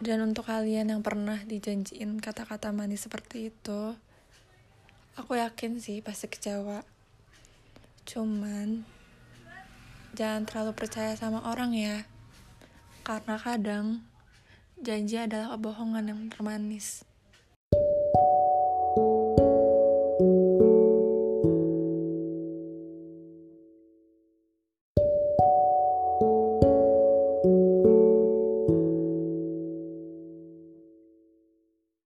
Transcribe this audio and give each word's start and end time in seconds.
Dan 0.00 0.24
untuk 0.24 0.48
kalian 0.48 0.88
yang 0.96 1.04
pernah 1.04 1.36
dijanjiin 1.44 2.24
kata-kata 2.24 2.72
manis 2.72 3.04
seperti 3.04 3.52
itu, 3.52 3.92
aku 5.12 5.36
yakin 5.36 5.76
sih 5.76 6.00
pasti 6.00 6.24
kecewa. 6.24 6.80
Cuman, 8.08 8.88
jangan 10.16 10.48
terlalu 10.48 10.72
percaya 10.72 11.12
sama 11.20 11.44
orang 11.44 11.76
ya. 11.76 12.08
Karena 13.04 13.36
kadang, 13.36 14.00
janji 14.80 15.20
adalah 15.20 15.52
kebohongan 15.60 16.08
yang 16.08 16.20
termanis. 16.32 17.04